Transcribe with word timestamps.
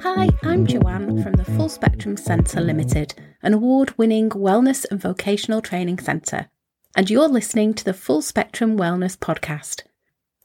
Hi, 0.00 0.28
I'm 0.42 0.66
Joanne 0.66 1.22
from 1.22 1.32
the 1.32 1.44
Full 1.56 1.68
Spectrum 1.68 2.16
Centre 2.16 2.60
Limited, 2.60 3.14
an 3.42 3.54
award 3.54 3.96
winning 3.98 4.30
wellness 4.30 4.84
and 4.90 5.00
vocational 5.00 5.60
training 5.60 5.98
centre, 5.98 6.48
and 6.94 7.10
you're 7.10 7.28
listening 7.28 7.74
to 7.74 7.84
the 7.84 7.94
Full 7.94 8.22
Spectrum 8.22 8.78
Wellness 8.78 9.16
Podcast. 9.16 9.82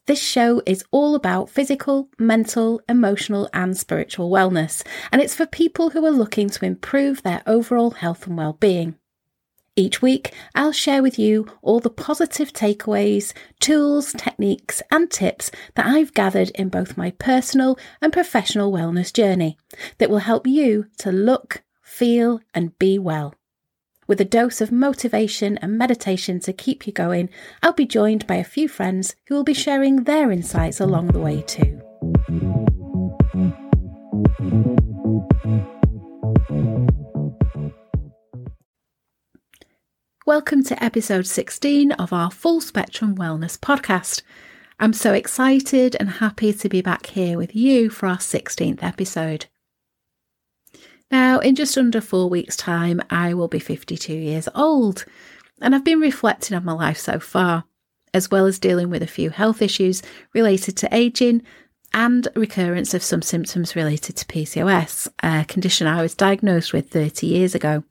This 0.07 0.21
show 0.21 0.61
is 0.65 0.83
all 0.91 1.15
about 1.15 1.49
physical, 1.49 2.09
mental, 2.17 2.81
emotional, 2.89 3.49
and 3.53 3.77
spiritual 3.77 4.31
wellness, 4.31 4.83
and 5.11 5.21
it's 5.21 5.35
for 5.35 5.45
people 5.45 5.91
who 5.91 6.05
are 6.05 6.11
looking 6.11 6.49
to 6.49 6.65
improve 6.65 7.23
their 7.23 7.43
overall 7.45 7.91
health 7.91 8.25
and 8.25 8.37
well-being. 8.37 8.95
Each 9.77 10.01
week, 10.01 10.33
I'll 10.53 10.73
share 10.73 11.01
with 11.01 11.17
you 11.17 11.47
all 11.61 11.79
the 11.79 11.89
positive 11.89 12.51
takeaways, 12.51 13.31
tools, 13.61 14.11
techniques, 14.11 14.81
and 14.91 15.09
tips 15.09 15.49
that 15.75 15.85
I've 15.85 16.13
gathered 16.13 16.49
in 16.51 16.67
both 16.67 16.97
my 16.97 17.11
personal 17.11 17.79
and 18.01 18.11
professional 18.11 18.71
wellness 18.71 19.13
journey 19.13 19.57
that 19.97 20.09
will 20.09 20.19
help 20.19 20.45
you 20.45 20.87
to 20.97 21.11
look, 21.13 21.63
feel, 21.81 22.41
and 22.53 22.77
be 22.79 22.99
well. 22.99 23.33
With 24.07 24.19
a 24.19 24.25
dose 24.25 24.59
of 24.59 24.73
motivation 24.73 25.57
and 25.59 25.77
meditation 25.77 26.41
to 26.41 26.51
keep 26.51 26.85
you 26.85 26.91
going, 26.91 27.29
I'll 27.63 27.71
be 27.71 27.85
joined 27.85 28.27
by 28.27 28.35
a 28.35 28.43
few 28.43 28.67
friends 28.67 29.15
who 29.27 29.35
will 29.35 29.45
be 29.45 29.53
sharing 29.53 30.03
their 30.03 30.33
insights 30.33 30.81
along 30.81 31.07
the 31.07 31.19
way 31.19 31.43
too. 31.43 31.79
Welcome 40.31 40.63
to 40.63 40.81
episode 40.81 41.27
16 41.27 41.91
of 41.91 42.13
our 42.13 42.31
Full 42.31 42.61
Spectrum 42.61 43.15
Wellness 43.17 43.59
podcast. 43.59 44.21
I'm 44.79 44.93
so 44.93 45.11
excited 45.11 45.97
and 45.99 46.09
happy 46.09 46.53
to 46.53 46.69
be 46.69 46.81
back 46.81 47.07
here 47.07 47.37
with 47.37 47.53
you 47.53 47.89
for 47.89 48.07
our 48.07 48.15
16th 48.15 48.81
episode. 48.81 49.47
Now, 51.11 51.39
in 51.39 51.55
just 51.55 51.77
under 51.77 51.99
four 51.99 52.29
weeks' 52.29 52.55
time, 52.55 53.01
I 53.09 53.33
will 53.33 53.49
be 53.49 53.59
52 53.59 54.13
years 54.13 54.47
old, 54.55 55.03
and 55.61 55.75
I've 55.75 55.83
been 55.83 55.99
reflecting 55.99 56.55
on 56.55 56.63
my 56.63 56.71
life 56.71 56.97
so 56.97 57.19
far, 57.19 57.65
as 58.13 58.31
well 58.31 58.45
as 58.45 58.57
dealing 58.57 58.89
with 58.89 59.03
a 59.03 59.07
few 59.07 59.31
health 59.31 59.61
issues 59.61 60.01
related 60.33 60.77
to 60.77 60.95
aging 60.95 61.41
and 61.93 62.29
recurrence 62.37 62.93
of 62.93 63.03
some 63.03 63.21
symptoms 63.21 63.75
related 63.75 64.15
to 64.15 64.25
PCOS, 64.27 65.09
a 65.21 65.43
condition 65.43 65.87
I 65.87 66.01
was 66.01 66.15
diagnosed 66.15 66.71
with 66.71 66.89
30 66.89 67.27
years 67.27 67.53
ago. 67.53 67.83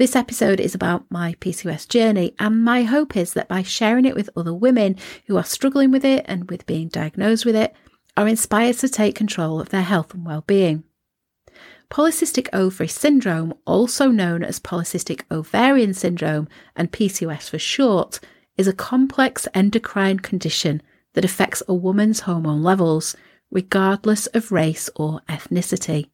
This 0.00 0.16
episode 0.16 0.60
is 0.60 0.74
about 0.74 1.04
my 1.10 1.34
PCOS 1.40 1.86
journey, 1.86 2.34
and 2.38 2.64
my 2.64 2.84
hope 2.84 3.18
is 3.18 3.34
that 3.34 3.48
by 3.48 3.62
sharing 3.62 4.06
it 4.06 4.14
with 4.14 4.30
other 4.34 4.54
women 4.54 4.96
who 5.26 5.36
are 5.36 5.44
struggling 5.44 5.90
with 5.90 6.06
it 6.06 6.24
and 6.26 6.50
with 6.50 6.64
being 6.64 6.88
diagnosed 6.88 7.44
with 7.44 7.54
it, 7.54 7.74
are 8.16 8.26
inspired 8.26 8.78
to 8.78 8.88
take 8.88 9.14
control 9.14 9.60
of 9.60 9.68
their 9.68 9.82
health 9.82 10.14
and 10.14 10.24
well-being. 10.24 10.84
Polycystic 11.90 12.48
ovary 12.54 12.88
syndrome, 12.88 13.52
also 13.66 14.10
known 14.10 14.42
as 14.42 14.58
polycystic 14.58 15.20
ovarian 15.30 15.92
syndrome 15.92 16.48
and 16.74 16.90
PCOS 16.90 17.50
for 17.50 17.58
short, 17.58 18.20
is 18.56 18.66
a 18.66 18.72
complex 18.72 19.46
endocrine 19.52 20.20
condition 20.20 20.80
that 21.12 21.26
affects 21.26 21.62
a 21.68 21.74
woman's 21.74 22.20
hormone 22.20 22.62
levels, 22.62 23.14
regardless 23.50 24.28
of 24.28 24.50
race 24.50 24.88
or 24.96 25.20
ethnicity. 25.28 26.08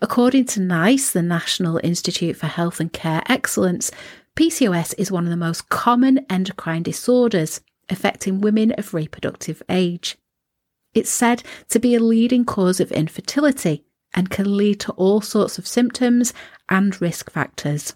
According 0.00 0.46
to 0.46 0.60
NICE, 0.60 1.12
the 1.12 1.22
National 1.22 1.80
Institute 1.82 2.36
for 2.36 2.46
Health 2.46 2.80
and 2.80 2.92
Care 2.92 3.22
Excellence, 3.26 3.90
PCOS 4.36 4.94
is 4.98 5.10
one 5.10 5.24
of 5.24 5.30
the 5.30 5.36
most 5.36 5.68
common 5.68 6.24
endocrine 6.30 6.82
disorders 6.82 7.60
affecting 7.88 8.40
women 8.40 8.72
of 8.72 8.94
reproductive 8.94 9.62
age. 9.68 10.16
It's 10.94 11.10
said 11.10 11.42
to 11.70 11.78
be 11.78 11.94
a 11.94 12.00
leading 12.00 12.44
cause 12.44 12.80
of 12.80 12.92
infertility 12.92 13.84
and 14.14 14.30
can 14.30 14.56
lead 14.56 14.80
to 14.80 14.92
all 14.92 15.20
sorts 15.20 15.58
of 15.58 15.66
symptoms 15.66 16.32
and 16.68 17.00
risk 17.00 17.30
factors. 17.30 17.94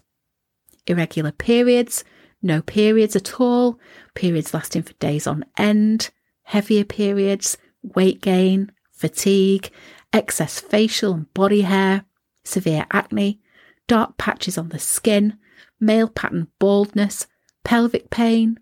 Irregular 0.85 1.31
periods, 1.31 2.03
no 2.41 2.61
periods 2.61 3.15
at 3.15 3.39
all, 3.39 3.79
periods 4.13 4.53
lasting 4.53 4.83
for 4.83 4.93
days 4.93 5.25
on 5.25 5.45
end, 5.57 6.11
heavier 6.43 6.83
periods, 6.83 7.57
weight 7.81 8.21
gain, 8.21 8.71
fatigue, 8.91 9.71
excess 10.13 10.59
facial 10.59 11.13
and 11.13 11.33
body 11.33 11.61
hair, 11.61 12.05
severe 12.43 12.85
acne, 12.91 13.39
dark 13.87 14.17
patches 14.17 14.57
on 14.57 14.69
the 14.69 14.79
skin, 14.79 15.37
male 15.79 16.07
pattern 16.07 16.47
baldness, 16.59 17.27
pelvic 17.63 18.09
pain, 18.09 18.59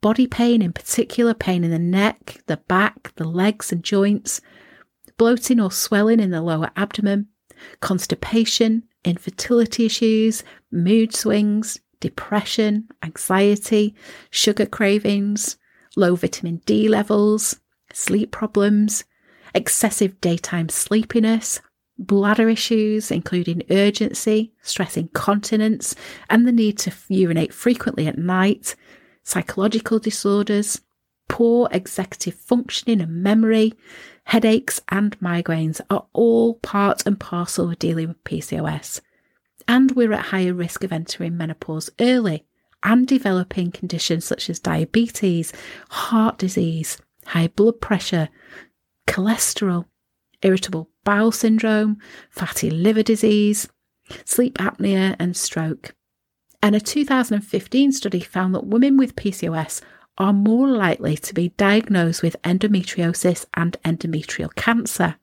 body 0.00 0.26
pain, 0.26 0.62
in 0.62 0.72
particular 0.72 1.34
pain 1.34 1.64
in 1.64 1.70
the 1.70 1.78
neck, 1.78 2.40
the 2.46 2.58
back, 2.68 3.12
the 3.16 3.24
legs 3.24 3.72
and 3.72 3.82
joints, 3.82 4.40
bloating 5.16 5.60
or 5.60 5.70
swelling 5.70 6.20
in 6.20 6.30
the 6.30 6.40
lower 6.42 6.70
abdomen, 6.76 7.28
constipation, 7.80 8.84
infertility 9.04 9.86
issues, 9.86 10.42
mood 10.70 11.14
swings, 11.14 11.80
depression, 12.00 12.88
anxiety, 13.02 13.94
sugar 14.30 14.66
cravings, 14.66 15.56
low 15.96 16.14
vitamin 16.14 16.62
D 16.64 16.88
levels, 16.88 17.60
sleep 17.92 18.30
problems, 18.30 19.04
excessive 19.54 20.20
daytime 20.20 20.68
sleepiness, 20.68 21.60
bladder 21.98 22.48
issues, 22.48 23.10
including 23.10 23.62
urgency, 23.70 24.52
stress 24.62 24.96
incontinence, 24.96 25.94
and 26.28 26.46
the 26.46 26.52
need 26.52 26.78
to 26.78 26.92
urinate 27.08 27.52
frequently 27.52 28.06
at 28.06 28.18
night, 28.18 28.74
psychological 29.22 29.98
disorders, 29.98 30.80
poor 31.28 31.68
executive 31.70 32.34
functioning 32.34 33.00
and 33.00 33.22
memory, 33.22 33.74
headaches, 34.24 34.80
and 34.88 35.18
migraines 35.20 35.80
are 35.90 36.06
all 36.12 36.54
part 36.54 37.06
and 37.06 37.20
parcel 37.20 37.70
of 37.70 37.78
dealing 37.78 38.08
with 38.08 38.24
PCOS. 38.24 39.00
And 39.68 39.92
we're 39.92 40.12
at 40.12 40.26
higher 40.26 40.54
risk 40.54 40.82
of 40.82 40.92
entering 40.92 41.36
menopause 41.36 41.90
early 42.00 42.44
and 42.82 43.06
developing 43.06 43.70
conditions 43.70 44.24
such 44.24 44.48
as 44.50 44.58
diabetes, 44.58 45.52
heart 45.90 46.38
disease, 46.38 46.98
high 47.26 47.48
blood 47.48 47.80
pressure, 47.80 48.28
cholesterol, 49.10 49.86
irritable 50.40 50.88
bowel 51.04 51.32
syndrome, 51.32 51.98
fatty 52.30 52.70
liver 52.70 53.02
disease, 53.02 53.68
sleep 54.24 54.56
apnea, 54.58 55.16
and 55.18 55.36
stroke. 55.36 55.94
And 56.62 56.76
a 56.76 56.80
2015 56.80 57.92
study 57.92 58.20
found 58.20 58.54
that 58.54 58.66
women 58.66 58.96
with 58.96 59.16
PCOS 59.16 59.82
are 60.16 60.32
more 60.32 60.68
likely 60.68 61.16
to 61.16 61.34
be 61.34 61.48
diagnosed 61.50 62.22
with 62.22 62.40
endometriosis 62.42 63.46
and 63.54 63.76
endometrial 63.84 64.54
cancer. 64.54 65.16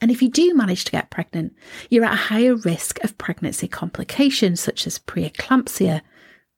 And 0.00 0.10
if 0.10 0.20
you 0.20 0.28
do 0.28 0.52
manage 0.54 0.84
to 0.84 0.92
get 0.92 1.10
pregnant, 1.10 1.54
you're 1.88 2.04
at 2.04 2.12
a 2.12 2.16
higher 2.16 2.56
risk 2.56 3.02
of 3.02 3.16
pregnancy 3.16 3.68
complications 3.68 4.60
such 4.60 4.86
as 4.86 4.98
preeclampsia, 4.98 6.02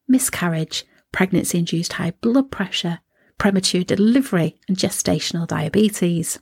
miscarriage, 0.08 0.84
pregnancy 1.12 1.58
induced 1.58 1.94
high 1.94 2.14
blood 2.20 2.50
pressure, 2.50 3.00
premature 3.38 3.84
delivery, 3.84 4.58
and 4.68 4.76
gestational 4.76 5.46
diabetes. 5.46 6.38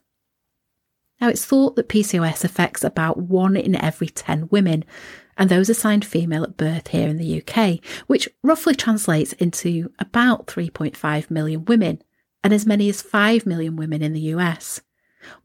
Now, 1.20 1.28
it's 1.28 1.44
thought 1.44 1.76
that 1.76 1.88
PCOS 1.88 2.44
affects 2.44 2.84
about 2.84 3.18
one 3.18 3.56
in 3.56 3.74
every 3.76 4.08
10 4.08 4.48
women, 4.50 4.84
and 5.38 5.48
those 5.48 5.68
assigned 5.68 6.04
female 6.04 6.44
at 6.44 6.56
birth 6.56 6.88
here 6.88 7.08
in 7.08 7.18
the 7.18 7.42
UK, 7.42 7.78
which 8.06 8.28
roughly 8.42 8.74
translates 8.74 9.32
into 9.34 9.92
about 9.98 10.46
3.5 10.46 11.30
million 11.30 11.64
women, 11.64 12.02
and 12.44 12.52
as 12.52 12.66
many 12.66 12.88
as 12.88 13.02
5 13.02 13.46
million 13.46 13.76
women 13.76 14.02
in 14.02 14.12
the 14.12 14.20
US. 14.20 14.80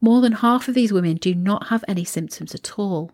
More 0.00 0.20
than 0.20 0.32
half 0.32 0.68
of 0.68 0.74
these 0.74 0.92
women 0.92 1.16
do 1.16 1.34
not 1.34 1.68
have 1.68 1.84
any 1.88 2.04
symptoms 2.04 2.54
at 2.54 2.78
all. 2.78 3.12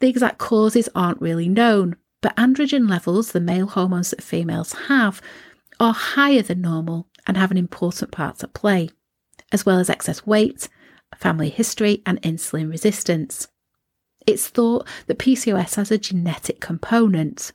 The 0.00 0.08
exact 0.08 0.38
causes 0.38 0.88
aren't 0.94 1.20
really 1.20 1.48
known, 1.48 1.96
but 2.20 2.36
androgen 2.36 2.88
levels, 2.88 3.32
the 3.32 3.40
male 3.40 3.66
hormones 3.66 4.10
that 4.10 4.22
females 4.22 4.72
have, 4.88 5.20
are 5.78 5.94
higher 5.94 6.42
than 6.42 6.60
normal 6.60 7.08
and 7.26 7.36
have 7.36 7.50
an 7.50 7.56
important 7.56 8.10
part 8.10 8.38
to 8.38 8.48
play, 8.48 8.90
as 9.52 9.66
well 9.66 9.78
as 9.78 9.90
excess 9.90 10.26
weight, 10.26 10.68
family 11.16 11.50
history, 11.50 12.02
and 12.06 12.20
insulin 12.22 12.70
resistance. 12.70 13.48
It's 14.26 14.48
thought 14.48 14.86
that 15.06 15.18
PCOS 15.18 15.76
has 15.76 15.90
a 15.90 15.98
genetic 15.98 16.60
component. 16.60 17.52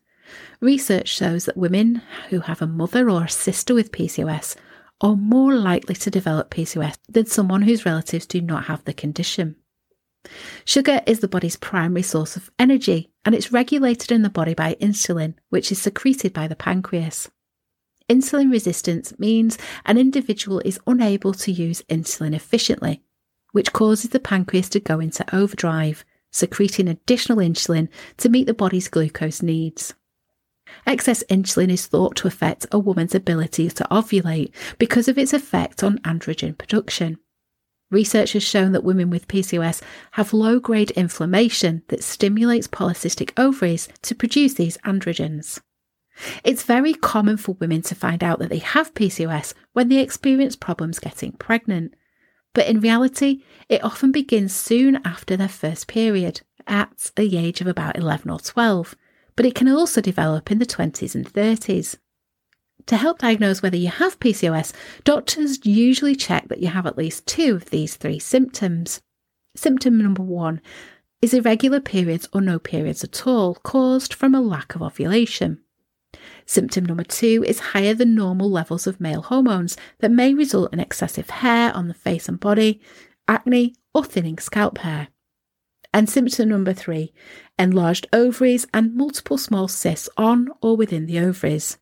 Research 0.60 1.08
shows 1.08 1.46
that 1.46 1.58
women 1.58 2.02
who 2.30 2.42
have 2.42 2.62
a 2.62 2.68
mother 2.68 3.10
or 3.10 3.26
a 3.26 3.30
sister 3.30 3.74
with 3.74 3.92
PCOS 3.92 4.56
are 5.02 5.16
more 5.16 5.54
likely 5.54 5.96
to 5.96 6.10
develop 6.10 6.50
PCOS 6.50 6.98
than 7.08 7.26
someone 7.26 7.62
whose 7.62 7.86
relatives 7.86 8.26
do 8.26 8.42
not 8.42 8.66
have 8.66 8.84
the 8.86 8.94
condition. 8.94 9.56
Sugar 10.64 11.02
is 11.06 11.20
the 11.20 11.28
body's 11.28 11.56
primary 11.56 12.02
source 12.02 12.36
of 12.36 12.50
energy 12.58 13.12
and 13.24 13.36
it's 13.36 13.52
regulated 13.52 14.12
in 14.12 14.24
the 14.24 14.30
body 14.30 14.54
by 14.54 14.76
insulin, 14.76 15.36
which 15.50 15.72
is 15.72 15.82
secreted 15.82 16.34
by 16.34 16.48
the 16.48 16.56
pancreas. 16.56 17.30
Insulin 18.10 18.52
resistance 18.52 19.18
means 19.18 19.58
an 19.86 19.98
individual 19.98 20.62
is 20.64 20.80
unable 20.86 21.34
to 21.34 21.52
use 21.52 21.82
insulin 21.90 22.36
efficiently, 22.36 23.02
which 23.52 23.74
causes 23.74 24.12
the 24.12 24.20
pancreas 24.20 24.70
to 24.70 24.80
go 24.80 25.00
into 25.00 25.26
overdrive, 25.36 26.06
secreting 26.32 26.88
additional 26.88 27.40
insulin 27.40 27.88
to 28.18 28.30
meet 28.30 28.46
the 28.46 28.54
body's 28.54 28.90
glucose 28.90 29.42
needs. 29.42 29.96
Excess 30.86 31.24
insulin 31.30 31.70
is 31.70 31.88
thought 31.88 32.16
to 32.18 32.28
affect 32.28 32.68
a 32.72 32.78
woman's 32.78 33.16
ability 33.16 33.70
to 33.70 33.88
ovulate 33.90 34.52
because 34.78 35.08
of 35.08 35.18
its 35.18 35.34
effect 35.34 35.84
on 35.84 35.98
androgen 36.00 36.56
production. 36.58 37.18
Research 37.92 38.34
has 38.34 38.44
shown 38.44 38.72
that 38.74 38.84
women 38.84 39.10
with 39.10 39.28
PCOS 39.28 39.82
have 40.12 40.34
low 40.34 40.60
grade 40.60 40.92
inflammation 40.92 41.84
that 41.88 42.04
stimulates 42.04 42.68
polycystic 42.68 43.32
ovaries 43.38 43.88
to 44.02 44.16
produce 44.16 44.56
these 44.56 44.78
androgens. 44.80 45.62
It's 46.44 46.64
very 46.64 46.94
common 46.94 47.38
for 47.38 47.56
women 47.56 47.82
to 47.84 47.96
find 47.96 48.24
out 48.24 48.40
that 48.40 48.50
they 48.50 48.60
have 48.60 48.94
PCOS 48.94 49.54
when 49.74 49.90
they 49.90 50.00
experience 50.00 50.56
problems 50.56 51.00
getting 51.00 51.34
pregnant. 51.34 51.94
But 52.54 52.68
in 52.68 52.80
reality, 52.80 53.44
it 53.68 53.84
often 53.84 54.12
begins 54.12 54.56
soon 54.56 55.02
after 55.06 55.36
their 55.36 55.50
first 55.50 55.88
period, 55.88 56.42
at 56.68 57.12
the 57.16 57.38
age 57.38 57.62
of 57.62 57.68
about 57.68 57.98
11 57.98 58.30
or 58.30 58.40
12, 58.40 58.96
but 59.36 59.46
it 59.46 59.56
can 59.56 59.68
also 59.68 60.02
develop 60.02 60.52
in 60.52 60.60
the 60.60 60.66
20s 60.66 61.16
and 61.16 61.32
30s. 61.32 61.98
To 62.88 62.98
help 62.98 63.20
diagnose 63.20 63.62
whether 63.62 63.78
you 63.78 63.90
have 63.90 64.20
PCOS, 64.20 64.72
doctors 65.04 65.66
usually 65.66 66.16
check 66.16 66.48
that 66.48 66.60
you 66.60 66.68
have 66.68 66.86
at 66.86 66.98
least 66.98 67.26
two 67.26 67.56
of 67.56 67.70
these 67.72 67.96
three 67.96 68.20
symptoms. 68.20 69.02
Symptom 69.56 69.98
number 69.98 70.22
one 70.22 70.62
is 71.22 71.34
irregular 71.34 71.80
periods 71.80 72.28
or 72.32 72.42
no 72.42 72.60
periods 72.60 73.04
at 73.04 73.26
all, 73.26 73.56
caused 73.56 74.14
from 74.14 74.36
a 74.36 74.42
lack 74.42 74.76
of 74.76 74.84
ovulation. 74.84 75.60
Symptom 76.46 76.86
number 76.86 77.04
two 77.04 77.44
is 77.48 77.60
higher 77.60 77.94
than 77.94 78.14
normal 78.14 78.50
levels 78.50 78.86
of 78.86 79.02
male 79.02 79.24
hormones 79.24 79.76
that 80.00 80.12
may 80.12 80.34
result 80.34 80.72
in 80.72 80.80
excessive 80.80 81.30
hair 81.30 81.74
on 81.76 81.88
the 81.88 81.94
face 81.94 82.30
and 82.30 82.40
body, 82.40 82.80
acne, 83.28 83.76
or 83.94 84.04
thinning 84.04 84.38
scalp 84.38 84.78
hair. 84.80 85.08
And 85.94 86.10
symptom 86.10 86.50
number 86.50 86.74
three, 86.74 87.14
enlarged 87.58 88.08
ovaries 88.14 88.68
and 88.74 88.96
multiple 88.96 89.38
small 89.38 89.68
cysts 89.68 90.10
on 90.18 90.50
or 90.62 90.76
within 90.76 91.06
the 91.06 91.20
ovaries. 91.20 91.78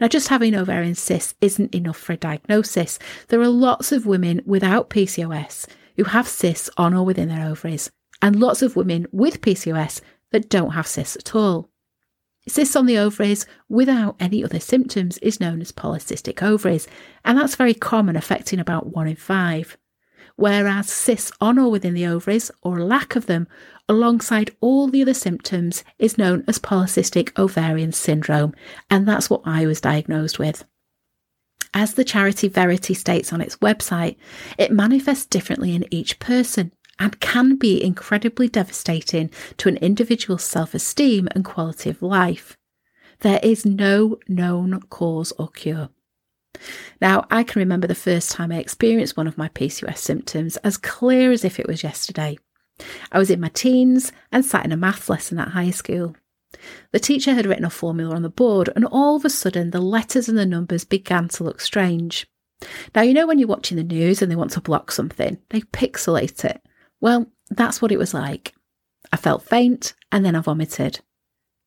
Now, 0.00 0.08
just 0.08 0.28
having 0.28 0.54
ovarian 0.54 0.94
cysts 0.94 1.34
isn't 1.40 1.74
enough 1.74 1.96
for 1.98 2.12
a 2.12 2.16
diagnosis. 2.16 2.98
There 3.28 3.40
are 3.40 3.48
lots 3.48 3.92
of 3.92 4.06
women 4.06 4.40
without 4.46 4.88
PCOS 4.88 5.66
who 5.96 6.04
have 6.04 6.28
cysts 6.28 6.70
on 6.76 6.94
or 6.94 7.04
within 7.04 7.28
their 7.28 7.46
ovaries, 7.46 7.90
and 8.22 8.36
lots 8.36 8.62
of 8.62 8.76
women 8.76 9.06
with 9.12 9.40
PCOS 9.40 10.00
that 10.30 10.48
don't 10.48 10.70
have 10.70 10.86
cysts 10.86 11.16
at 11.16 11.34
all. 11.34 11.68
Cysts 12.48 12.76
on 12.76 12.86
the 12.86 12.98
ovaries 12.98 13.46
without 13.68 14.16
any 14.18 14.42
other 14.42 14.60
symptoms 14.60 15.18
is 15.18 15.40
known 15.40 15.60
as 15.60 15.70
polycystic 15.70 16.42
ovaries, 16.42 16.88
and 17.24 17.38
that's 17.38 17.54
very 17.54 17.74
common, 17.74 18.16
affecting 18.16 18.58
about 18.58 18.94
one 18.94 19.06
in 19.06 19.16
five 19.16 19.76
whereas 20.38 20.88
cysts 20.88 21.32
on 21.40 21.58
or 21.58 21.68
within 21.68 21.94
the 21.94 22.06
ovaries, 22.06 22.48
or 22.62 22.80
lack 22.80 23.16
of 23.16 23.26
them, 23.26 23.48
alongside 23.88 24.54
all 24.60 24.86
the 24.86 25.02
other 25.02 25.12
symptoms, 25.12 25.82
is 25.98 26.16
known 26.16 26.44
as 26.46 26.60
polycystic 26.60 27.36
ovarian 27.36 27.90
syndrome, 27.90 28.54
and 28.88 29.06
that's 29.06 29.28
what 29.28 29.42
I 29.44 29.66
was 29.66 29.80
diagnosed 29.80 30.38
with. 30.38 30.64
As 31.74 31.94
the 31.94 32.04
charity 32.04 32.46
Verity 32.46 32.94
states 32.94 33.32
on 33.32 33.40
its 33.40 33.56
website, 33.56 34.16
it 34.56 34.70
manifests 34.70 35.26
differently 35.26 35.74
in 35.74 35.92
each 35.92 36.20
person 36.20 36.70
and 36.98 37.20
can 37.20 37.56
be 37.56 37.82
incredibly 37.82 38.48
devastating 38.48 39.30
to 39.56 39.68
an 39.68 39.76
individual's 39.78 40.44
self 40.44 40.74
esteem 40.74 41.28
and 41.32 41.44
quality 41.44 41.90
of 41.90 42.02
life. 42.02 42.56
There 43.20 43.40
is 43.42 43.66
no 43.66 44.18
known 44.28 44.80
cause 44.90 45.32
or 45.38 45.48
cure. 45.48 45.90
Now, 47.00 47.26
I 47.30 47.42
can 47.44 47.60
remember 47.60 47.86
the 47.86 47.94
first 47.94 48.30
time 48.30 48.50
I 48.50 48.58
experienced 48.58 49.16
one 49.16 49.26
of 49.26 49.38
my 49.38 49.48
PCOS 49.48 49.98
symptoms 49.98 50.56
as 50.58 50.76
clear 50.76 51.30
as 51.32 51.44
if 51.44 51.58
it 51.58 51.68
was 51.68 51.82
yesterday. 51.82 52.38
I 53.10 53.18
was 53.18 53.30
in 53.30 53.40
my 53.40 53.48
teens 53.48 54.12
and 54.30 54.44
sat 54.44 54.64
in 54.64 54.72
a 54.72 54.76
maths 54.76 55.08
lesson 55.08 55.38
at 55.38 55.48
high 55.48 55.70
school. 55.70 56.16
The 56.92 56.98
teacher 56.98 57.34
had 57.34 57.46
written 57.46 57.64
a 57.64 57.70
formula 57.70 58.14
on 58.14 58.22
the 58.22 58.30
board, 58.30 58.70
and 58.74 58.84
all 58.86 59.16
of 59.16 59.24
a 59.24 59.30
sudden 59.30 59.70
the 59.70 59.80
letters 59.80 60.28
and 60.28 60.38
the 60.38 60.46
numbers 60.46 60.84
began 60.84 61.28
to 61.28 61.44
look 61.44 61.60
strange. 61.60 62.26
Now, 62.94 63.02
you 63.02 63.14
know 63.14 63.26
when 63.26 63.38
you're 63.38 63.48
watching 63.48 63.76
the 63.76 63.84
news 63.84 64.22
and 64.22 64.30
they 64.30 64.36
want 64.36 64.52
to 64.52 64.60
block 64.60 64.90
something, 64.90 65.38
they 65.50 65.60
pixelate 65.60 66.44
it. 66.44 66.60
Well, 67.00 67.26
that's 67.50 67.80
what 67.80 67.92
it 67.92 67.98
was 67.98 68.14
like. 68.14 68.54
I 69.12 69.16
felt 69.16 69.42
faint 69.42 69.94
and 70.12 70.24
then 70.24 70.34
I 70.34 70.40
vomited. 70.40 71.00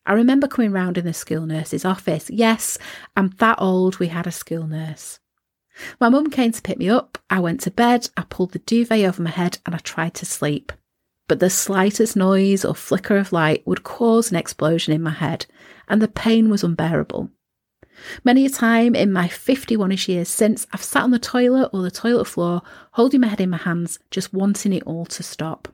I 0.04 0.14
remember 0.14 0.48
coming 0.48 0.72
round 0.72 0.98
in 0.98 1.04
the 1.04 1.12
school 1.12 1.46
nurse's 1.46 1.84
office. 1.84 2.28
Yes, 2.28 2.76
I'm 3.16 3.28
that 3.38 3.60
old, 3.60 3.98
we 3.98 4.08
had 4.08 4.26
a 4.26 4.32
school 4.32 4.66
nurse. 4.66 5.20
My 6.00 6.08
mum 6.08 6.28
came 6.28 6.52
to 6.52 6.62
pick 6.62 6.78
me 6.78 6.88
up. 6.88 7.18
I 7.30 7.40
went 7.40 7.60
to 7.62 7.70
bed, 7.70 8.10
I 8.16 8.22
pulled 8.22 8.52
the 8.52 8.58
duvet 8.60 9.04
over 9.04 9.22
my 9.22 9.30
head, 9.30 9.58
and 9.64 9.74
I 9.74 9.78
tried 9.78 10.14
to 10.14 10.26
sleep. 10.26 10.72
But 11.28 11.40
the 11.40 11.50
slightest 11.50 12.16
noise 12.16 12.64
or 12.64 12.74
flicker 12.74 13.16
of 13.16 13.32
light 13.32 13.66
would 13.66 13.84
cause 13.84 14.30
an 14.30 14.36
explosion 14.36 14.92
in 14.92 15.02
my 15.02 15.12
head, 15.12 15.46
and 15.88 16.02
the 16.02 16.08
pain 16.08 16.50
was 16.50 16.64
unbearable. 16.64 17.30
Many 18.24 18.46
a 18.46 18.50
time 18.50 18.94
in 18.94 19.12
my 19.12 19.28
51 19.28 19.92
ish 19.92 20.08
years 20.08 20.28
since, 20.28 20.66
I've 20.72 20.82
sat 20.82 21.02
on 21.02 21.10
the 21.10 21.18
toilet 21.18 21.70
or 21.72 21.82
the 21.82 21.90
toilet 21.90 22.26
floor, 22.26 22.62
holding 22.92 23.20
my 23.20 23.28
head 23.28 23.40
in 23.40 23.50
my 23.50 23.58
hands, 23.58 23.98
just 24.10 24.32
wanting 24.32 24.72
it 24.72 24.82
all 24.84 25.06
to 25.06 25.22
stop. 25.22 25.68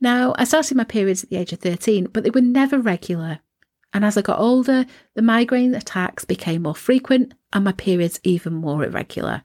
Now, 0.00 0.34
I 0.38 0.44
started 0.44 0.76
my 0.76 0.84
periods 0.84 1.22
at 1.22 1.30
the 1.30 1.36
age 1.36 1.52
of 1.52 1.60
13, 1.60 2.08
but 2.12 2.24
they 2.24 2.30
were 2.30 2.40
never 2.40 2.78
regular. 2.78 3.40
And 3.92 4.04
as 4.04 4.16
I 4.16 4.22
got 4.22 4.38
older, 4.38 4.86
the 5.14 5.22
migraine 5.22 5.74
attacks 5.74 6.24
became 6.24 6.62
more 6.62 6.74
frequent 6.74 7.34
and 7.52 7.64
my 7.64 7.72
periods 7.72 8.20
even 8.22 8.54
more 8.54 8.84
irregular. 8.84 9.42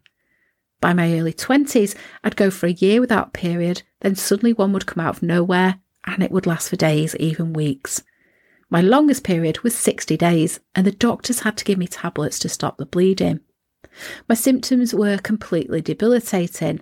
By 0.80 0.94
my 0.94 1.18
early 1.18 1.34
20s, 1.34 1.96
I'd 2.24 2.36
go 2.36 2.52
for 2.52 2.68
a 2.68 2.74
year 2.74 3.02
without 3.02 3.28
a 3.30 3.32
period, 3.32 3.82
then 4.02 4.16
suddenly 4.16 4.54
one 4.54 4.72
would 4.74 4.86
come 4.86 5.04
out 5.04 5.18
of 5.18 5.24
nowhere 5.24 5.80
and 6.06 6.22
it 6.22 6.32
would 6.32 6.46
last 6.46 6.70
for 6.70 6.76
days, 6.76 7.16
even 7.16 7.54
weeks. 7.54 8.04
My 8.70 8.82
longest 8.82 9.24
period 9.24 9.60
was 9.60 9.76
60 9.76 10.18
days, 10.18 10.60
and 10.74 10.86
the 10.86 10.92
doctors 10.92 11.42
had 11.42 11.56
to 11.58 11.66
give 11.66 11.78
me 11.78 11.88
tablets 11.88 12.40
to 12.40 12.50
stop 12.50 12.78
the 12.78 12.86
bleeding. 12.86 13.42
My 14.28 14.36
symptoms 14.36 14.94
were 14.94 15.18
completely 15.18 15.82
debilitating. 15.82 16.82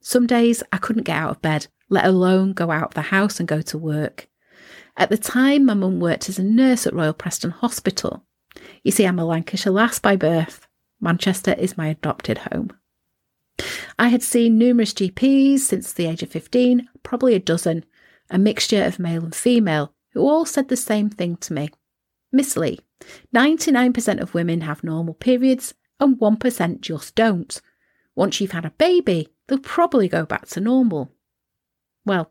Some 0.00 0.26
days 0.26 0.62
I 0.72 0.78
couldn't 0.78 1.04
get 1.04 1.16
out 1.16 1.30
of 1.30 1.42
bed, 1.42 1.66
let 1.88 2.04
alone 2.04 2.52
go 2.52 2.70
out 2.70 2.88
of 2.88 2.94
the 2.94 3.02
house 3.02 3.38
and 3.40 3.48
go 3.48 3.60
to 3.62 3.78
work. 3.78 4.28
At 4.96 5.10
the 5.10 5.18
time, 5.18 5.64
my 5.64 5.74
mum 5.74 5.98
worked 5.98 6.28
as 6.28 6.38
a 6.38 6.44
nurse 6.44 6.86
at 6.86 6.94
Royal 6.94 7.12
Preston 7.12 7.50
Hospital. 7.50 8.24
You 8.84 8.92
see, 8.92 9.04
I'm 9.04 9.18
a 9.18 9.24
Lancashire 9.24 9.72
lass 9.72 9.98
by 9.98 10.14
birth. 10.14 10.68
Manchester 11.00 11.54
is 11.58 11.76
my 11.76 11.88
adopted 11.88 12.38
home. 12.38 12.70
I 13.98 14.08
had 14.08 14.22
seen 14.22 14.58
numerous 14.58 14.92
GPs 14.92 15.60
since 15.60 15.92
the 15.92 16.06
age 16.06 16.22
of 16.22 16.30
15, 16.30 16.88
probably 17.02 17.34
a 17.34 17.40
dozen, 17.40 17.84
a 18.30 18.38
mixture 18.38 18.84
of 18.84 18.98
male 18.98 19.24
and 19.24 19.34
female, 19.34 19.93
who 20.14 20.26
all 20.26 20.46
said 20.46 20.68
the 20.68 20.76
same 20.76 21.10
thing 21.10 21.36
to 21.38 21.52
me. 21.52 21.68
Miss 22.32 22.56
Lee, 22.56 22.80
99% 23.34 24.20
of 24.20 24.34
women 24.34 24.62
have 24.62 24.82
normal 24.82 25.14
periods 25.14 25.74
and 26.00 26.18
1% 26.18 26.80
just 26.80 27.14
don't. 27.14 27.60
Once 28.14 28.40
you've 28.40 28.52
had 28.52 28.64
a 28.64 28.70
baby, 28.70 29.28
they'll 29.46 29.58
probably 29.58 30.08
go 30.08 30.24
back 30.24 30.46
to 30.48 30.60
normal. 30.60 31.12
Well, 32.06 32.30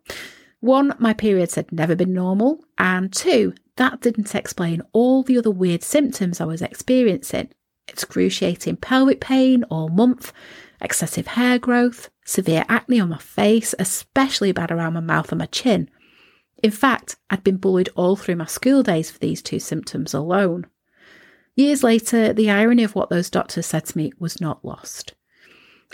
one, 0.60 0.96
my 0.98 1.14
periods 1.14 1.56
had 1.56 1.72
never 1.72 1.96
been 1.96 2.14
normal, 2.14 2.64
and 2.78 3.12
two, 3.12 3.54
that 3.76 4.02
didn't 4.02 4.34
explain 4.34 4.82
all 4.94 5.24
the 5.24 5.38
other 5.38 5.52
weird 5.52 5.84
symptoms 5.84 6.40
I 6.40 6.46
was 6.46 6.62
experiencing 6.62 7.50
excruciating 7.88 8.78
pelvic 8.78 9.20
pain 9.20 9.64
all 9.66 9.90
month, 9.90 10.32
excessive 10.82 11.28
hair 11.28 11.60
growth, 11.60 12.10
severe 12.26 12.66
acne 12.70 13.00
on 13.00 13.10
my 13.10 13.18
face, 13.18 13.76
especially 13.80 14.52
bad 14.52 14.72
around 14.72 14.94
my 14.94 15.00
mouth 15.00 15.32
and 15.32 15.40
my 15.40 15.46
chin. 15.48 15.90
In 16.64 16.72
fact, 16.72 17.18
I'd 17.30 17.44
been 17.44 17.58
bullied 17.58 17.90
all 17.94 18.16
through 18.16 18.38
my 18.38 18.46
school 18.46 18.84
days 18.84 19.12
for 19.12 19.20
these 19.20 19.42
two 19.42 19.60
symptoms 19.60 20.14
alone. 20.14 20.66
Years 21.56 21.84
later, 21.84 22.32
the 22.32 22.50
irony 22.50 22.84
of 22.84 22.96
what 22.96 23.10
those 23.10 23.30
doctors 23.30 23.66
said 23.66 23.86
to 23.86 23.98
me 23.98 24.14
was 24.18 24.40
not 24.40 24.64
lost. 24.64 25.14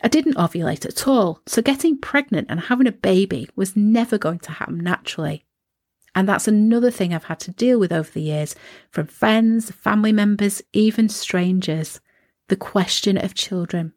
I 0.04 0.08
didn't 0.08 0.38
ovulate 0.38 0.86
at 0.86 1.08
all, 1.08 1.42
so 1.48 1.64
getting 1.64 1.98
pregnant 1.98 2.48
and 2.50 2.60
having 2.62 2.88
a 2.88 2.92
baby 2.92 3.50
was 3.56 3.76
never 3.76 4.18
going 4.18 4.40
to 4.40 4.52
happen 4.52 4.78
naturally. 4.78 5.44
And 6.16 6.30
that's 6.30 6.48
another 6.48 6.92
thing 6.92 7.14
I've 7.14 7.26
had 7.26 7.40
to 7.42 7.52
deal 7.52 7.80
with 7.80 7.92
over 7.92 8.10
the 8.10 8.22
years 8.22 8.56
from 8.92 9.08
friends, 9.08 9.72
family 9.72 10.14
members, 10.14 10.62
even 10.72 11.10
strangers 11.10 12.00
the 12.48 12.56
question 12.56 13.18
of 13.18 13.34
children. 13.34 13.94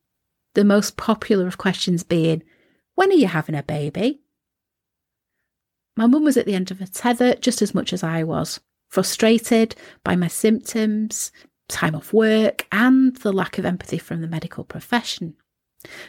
The 0.54 0.64
most 0.64 0.96
popular 0.96 1.46
of 1.46 1.58
questions 1.58 2.02
being, 2.02 2.42
When 2.94 3.10
are 3.10 3.14
you 3.14 3.28
having 3.28 3.54
a 3.54 3.62
baby? 3.62 4.21
My 5.96 6.06
mum 6.06 6.24
was 6.24 6.36
at 6.36 6.46
the 6.46 6.54
end 6.54 6.70
of 6.70 6.80
a 6.80 6.86
tether 6.86 7.34
just 7.34 7.60
as 7.62 7.74
much 7.74 7.92
as 7.92 8.02
I 8.02 8.24
was, 8.24 8.60
frustrated 8.88 9.74
by 10.04 10.16
my 10.16 10.28
symptoms, 10.28 11.32
time 11.68 11.94
off 11.94 12.12
work, 12.12 12.66
and 12.72 13.16
the 13.16 13.32
lack 13.32 13.58
of 13.58 13.66
empathy 13.66 13.98
from 13.98 14.20
the 14.20 14.28
medical 14.28 14.64
profession. 14.64 15.34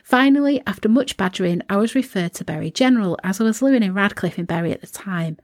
Finally, 0.03 0.61
after 0.67 0.87
much 0.87 1.17
badgering, 1.17 1.61
I 1.69 1.77
was 1.77 1.95
referred 1.95 2.33
to 2.35 2.45
Bury 2.45 2.71
General 2.71 3.17
as 3.23 3.41
I 3.41 3.43
was 3.43 3.61
living 3.61 3.83
in 3.83 3.93
Radcliffe 3.93 4.37
in 4.37 4.45
Bury 4.45 4.71
at 4.71 4.81
the 4.81 4.87
time. 4.87 5.37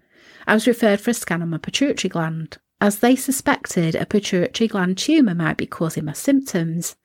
I 0.48 0.54
was 0.54 0.68
referred 0.68 1.02
for 1.02 1.12
a 1.12 1.14
scan 1.14 1.42
on 1.42 1.50
my 1.50 1.58
pituitary 1.58 2.10
gland, 2.10 2.58
as 2.80 3.00
they 3.00 3.16
suspected 3.16 3.96
a 3.96 4.06
pituitary 4.06 4.68
gland 4.68 4.98
tumour 4.98 5.36
might 5.36 5.58
be 5.58 5.66
causing 5.66 6.06
my 6.06 6.14
symptoms. 6.14 6.96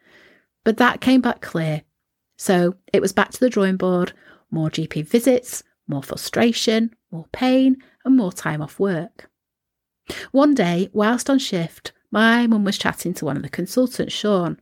But 0.65 0.77
that 0.77 1.01
came 1.01 1.21
back 1.21 1.41
clear. 1.41 1.83
So 2.37 2.77
it 2.93 3.01
was 3.01 3.13
back 3.13 3.31
to 3.33 3.41
the 3.41 3.51
drawing 3.51 3.77
board, 3.77 4.13
more 4.51 4.71
GP 4.71 5.07
visits, 5.07 5.63
more 5.87 6.03
frustration, 6.03 6.95
more 7.15 7.27
pain, 7.33 7.77
and 8.05 8.17
more 8.17 8.33
time 8.33 8.61
off 8.61 8.79
work. 8.79 9.31
One 10.33 10.55
day, 10.55 10.91
whilst 10.93 11.31
on 11.31 11.39
shift, 11.39 11.93
my 12.11 12.47
mum 12.47 12.65
was 12.65 12.77
chatting 12.77 13.15
to 13.15 13.25
one 13.25 13.37
of 13.37 13.43
the 13.43 13.49
consultants, 13.49 14.13
Sean. 14.13 14.61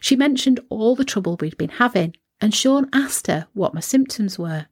She 0.00 0.16
mentioned 0.16 0.60
all 0.68 0.94
the 0.94 1.04
trouble 1.04 1.38
we'd 1.40 1.56
been 1.56 1.70
having, 1.70 2.14
and 2.40 2.54
Sean 2.54 2.88
asked 2.92 3.28
her 3.28 3.46
what 3.54 3.72
my 3.72 3.80
symptoms 3.80 4.38
were. 4.38 4.66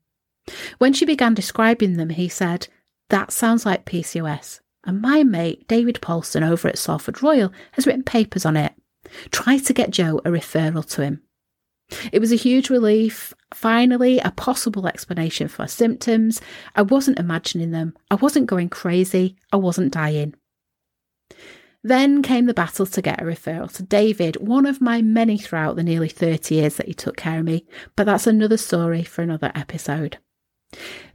When 0.79 0.93
she 0.93 1.07
began 1.07 1.35
describing 1.35 1.97
them, 1.97 2.11
he 2.11 2.29
said, 2.29 2.69
That 3.09 3.33
sounds 3.33 3.65
like 3.65 3.87
PCOS. 3.87 4.61
And 4.85 5.01
my 5.01 5.23
mate, 5.23 5.69
David 5.69 6.01
Paulson, 6.01 6.43
over 6.43 6.69
at 6.69 6.79
Salford 6.79 7.23
Royal, 7.23 7.53
has 7.73 7.87
written 7.87 8.03
papers 8.03 8.45
on 8.45 8.57
it. 8.57 8.73
Try 9.31 9.59
to 9.59 9.73
get 9.73 9.91
Joe 9.91 10.19
a 10.25 10.31
referral 10.31 10.89
to 10.95 11.03
him. 11.03 11.23
It 12.13 12.21
was 12.21 12.33
a 12.33 12.37
huge 12.37 12.71
relief. 12.71 13.35
Finally, 13.53 14.19
a 14.21 14.31
possible 14.31 14.87
explanation 14.87 15.49
for 15.49 15.67
symptoms. 15.67 16.41
I 16.77 16.83
wasn't 16.83 17.19
imagining 17.19 17.71
them. 17.71 17.97
I 18.11 18.15
wasn't 18.17 18.47
going 18.47 18.69
crazy. 18.69 19.37
I 19.53 19.57
wasn't 19.57 19.93
dying. 19.93 20.35
Then 21.83 22.23
came 22.23 22.45
the 22.47 22.55
battle 22.55 22.85
to 22.85 23.03
get 23.03 23.23
a 23.23 23.25
referral 23.25 23.73
to 23.75 23.83
David, 23.83 24.37
one 24.37 24.67
of 24.67 24.83
my 24.83 25.01
many 25.01 25.39
throughout 25.39 25.77
the 25.77 25.83
nearly 25.83 26.11
30 26.11 26.55
years 26.55 26.77
that 26.77 26.87
he 26.87 26.95
took 26.95 27.17
care 27.17 27.39
of 27.39 27.45
me, 27.47 27.65
but 27.97 28.05
that's 28.05 28.27
another 28.27 28.59
story 28.59 29.03
for 29.03 29.23
another 29.23 29.51
episode. 29.55 30.19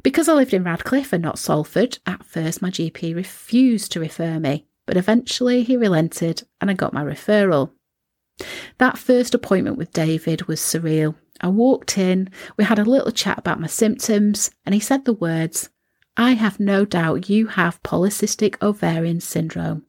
Because 0.02 0.28
I 0.28 0.34
lived 0.34 0.54
in 0.54 0.64
Radcliffe 0.64 1.14
and 1.14 1.22
not 1.22 1.38
Salford, 1.38 2.00
at 2.08 2.26
first 2.26 2.64
my 2.64 2.72
GP 2.72 3.16
refused 3.16 3.92
to 3.92 4.00
refer 4.00 4.40
me, 4.40 4.66
but 4.88 4.98
eventually 4.98 5.62
he 5.62 5.78
relented 5.78 6.44
and 6.60 6.72
I 6.72 6.74
got 6.74 6.94
my 6.94 7.04
referral. 7.04 7.70
That 8.78 8.98
first 8.98 9.34
appointment 9.34 9.78
with 9.78 9.94
David 9.94 10.48
was 10.48 10.60
surreal. 10.60 11.16
I 11.42 11.48
walked 11.48 11.98
in, 11.98 12.30
we 12.58 12.64
had 12.64 12.80
a 12.80 12.86
little 12.86 13.12
chat 13.12 13.38
about 13.38 13.60
my 13.60 13.68
symptoms, 13.68 14.52
and 14.66 14.74
he 14.74 14.80
said 14.80 15.06
the 15.06 15.14
words, 15.14 15.70
I 16.18 16.32
have 16.32 16.60
no 16.60 16.86
doubt 16.86 17.30
you 17.30 17.48
have 17.48 17.84
polycystic 17.84 18.62
ovarian 18.62 19.20
syndrome, 19.20 19.84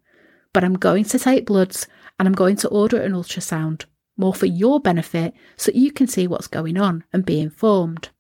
but 0.53 0.65
I'm 0.65 0.75
going 0.75 1.05
to 1.05 1.19
take 1.19 1.47
bloods 1.47 1.87
and 2.19 2.27
I'm 2.27 2.35
going 2.35 2.57
to 2.57 2.69
order 2.69 3.01
an 3.01 3.13
ultrasound, 3.13 3.85
more 4.17 4.35
for 4.35 4.47
your 4.47 4.81
benefit 4.81 5.35
so 5.57 5.71
you 5.73 5.93
can 5.93 6.09
see 6.09 6.27
what's 6.27 6.49
going 6.49 6.79
on 6.79 7.05
and 7.13 7.25
be 7.25 7.41
informed. 7.41 8.11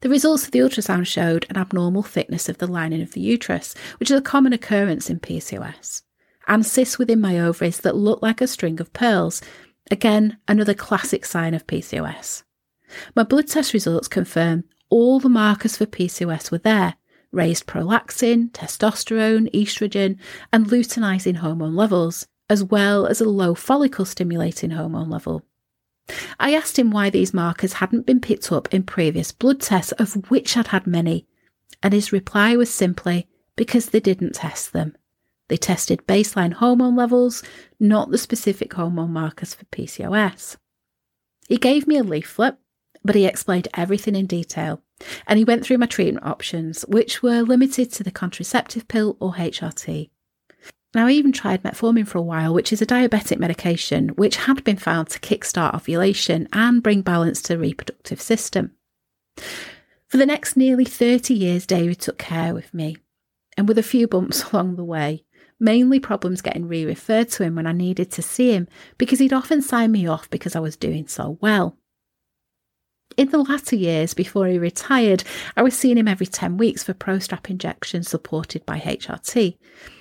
The 0.00 0.08
results 0.08 0.44
of 0.44 0.52
the 0.52 0.60
ultrasound 0.60 1.06
showed 1.06 1.46
an 1.50 1.56
abnormal 1.56 2.02
thickness 2.02 2.48
of 2.48 2.58
the 2.58 2.66
lining 2.66 3.02
of 3.02 3.12
the 3.12 3.20
uterus, 3.20 3.74
which 3.98 4.10
is 4.10 4.18
a 4.18 4.22
common 4.22 4.52
occurrence 4.52 5.10
in 5.10 5.20
PCOS, 5.20 6.02
and 6.46 6.64
cysts 6.64 6.98
within 6.98 7.20
my 7.20 7.38
ovaries 7.38 7.78
that 7.80 7.96
look 7.96 8.22
like 8.22 8.40
a 8.40 8.46
string 8.46 8.80
of 8.80 8.92
pearls. 8.92 9.42
Again, 9.90 10.38
another 10.48 10.74
classic 10.74 11.24
sign 11.24 11.54
of 11.54 11.66
PCOS. 11.66 12.42
My 13.16 13.22
blood 13.22 13.48
test 13.48 13.72
results 13.72 14.08
confirm 14.08 14.64
all 14.90 15.20
the 15.20 15.28
markers 15.28 15.76
for 15.76 15.86
PCOS 15.86 16.50
were 16.50 16.58
there 16.58 16.94
raised 17.32 17.66
prolactin, 17.66 18.50
testosterone, 18.52 19.50
estrogen, 19.52 20.18
and 20.52 20.66
luteinizing 20.66 21.36
hormone 21.36 21.74
levels, 21.74 22.26
as 22.48 22.62
well 22.62 23.06
as 23.06 23.20
a 23.20 23.28
low 23.28 23.54
follicle 23.54 24.04
stimulating 24.04 24.70
hormone 24.70 25.08
level. 25.08 25.42
I 26.38 26.54
asked 26.54 26.78
him 26.78 26.90
why 26.90 27.10
these 27.10 27.32
markers 27.32 27.74
hadn't 27.74 28.06
been 28.06 28.20
picked 28.20 28.52
up 28.52 28.72
in 28.72 28.82
previous 28.82 29.32
blood 29.32 29.60
tests, 29.60 29.92
of 29.92 30.30
which 30.30 30.56
I'd 30.56 30.68
had 30.68 30.86
many, 30.86 31.26
and 31.82 31.94
his 31.94 32.12
reply 32.12 32.56
was 32.56 32.72
simply 32.72 33.28
because 33.56 33.86
they 33.86 34.00
didn't 34.00 34.34
test 34.34 34.72
them. 34.72 34.94
They 35.52 35.58
tested 35.58 36.06
baseline 36.06 36.54
hormone 36.54 36.96
levels, 36.96 37.42
not 37.78 38.10
the 38.10 38.16
specific 38.16 38.72
hormone 38.72 39.12
markers 39.12 39.52
for 39.52 39.66
PCOS. 39.66 40.56
He 41.46 41.58
gave 41.58 41.86
me 41.86 41.98
a 41.98 42.02
leaflet, 42.02 42.56
but 43.04 43.14
he 43.14 43.26
explained 43.26 43.68
everything 43.74 44.16
in 44.16 44.24
detail, 44.24 44.80
and 45.26 45.38
he 45.38 45.44
went 45.44 45.62
through 45.62 45.76
my 45.76 45.84
treatment 45.84 46.24
options, 46.24 46.86
which 46.88 47.22
were 47.22 47.42
limited 47.42 47.92
to 47.92 48.02
the 48.02 48.10
contraceptive 48.10 48.88
pill 48.88 49.18
or 49.20 49.34
HRT. 49.34 50.08
Now, 50.94 51.08
I 51.08 51.10
even 51.10 51.32
tried 51.32 51.62
metformin 51.62 52.08
for 52.08 52.16
a 52.16 52.22
while, 52.22 52.54
which 52.54 52.72
is 52.72 52.80
a 52.80 52.86
diabetic 52.86 53.38
medication 53.38 54.08
which 54.16 54.36
had 54.36 54.64
been 54.64 54.78
found 54.78 55.10
to 55.10 55.20
kickstart 55.20 55.74
ovulation 55.74 56.48
and 56.54 56.82
bring 56.82 57.02
balance 57.02 57.42
to 57.42 57.52
the 57.52 57.58
reproductive 57.58 58.22
system. 58.22 58.70
For 60.08 60.16
the 60.16 60.24
next 60.24 60.56
nearly 60.56 60.86
30 60.86 61.34
years, 61.34 61.66
David 61.66 62.00
took 62.00 62.16
care 62.16 62.54
with 62.54 62.72
me, 62.72 62.96
and 63.58 63.68
with 63.68 63.76
a 63.76 63.82
few 63.82 64.08
bumps 64.08 64.44
along 64.50 64.76
the 64.76 64.84
way, 64.84 65.24
mainly 65.62 66.00
problems 66.00 66.42
getting 66.42 66.66
re 66.66 66.84
referred 66.84 67.30
to 67.30 67.44
him 67.44 67.54
when 67.54 67.66
I 67.66 67.72
needed 67.72 68.10
to 68.12 68.22
see 68.22 68.52
him 68.52 68.68
because 68.98 69.20
he'd 69.20 69.32
often 69.32 69.62
sign 69.62 69.92
me 69.92 70.06
off 70.06 70.28
because 70.28 70.56
I 70.56 70.60
was 70.60 70.76
doing 70.76 71.06
so 71.06 71.38
well. 71.40 71.78
In 73.16 73.30
the 73.30 73.38
latter 73.38 73.76
years 73.76 74.14
before 74.14 74.46
he 74.46 74.58
retired, 74.58 75.22
I 75.56 75.62
was 75.62 75.76
seeing 75.76 75.98
him 75.98 76.08
every 76.08 76.26
10 76.26 76.56
weeks 76.56 76.82
for 76.82 76.94
Prostap 76.94 77.48
injections 77.48 78.08
supported 78.08 78.64
by 78.66 78.80
HRT, 78.80 79.56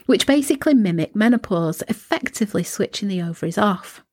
which 0.05 0.25
basically 0.25 0.73
mimic 0.73 1.15
menopause, 1.15 1.83
effectively 1.87 2.63
switching 2.63 3.09
the 3.09 3.21
ovaries 3.21 3.57
off. 3.57 4.03